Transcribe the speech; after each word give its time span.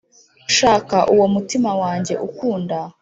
Nshaka 0.49 0.97
uwo 1.11 1.23
umutima 1.29 1.71
wanjye 1.81 2.13
ukunda 2.27 2.77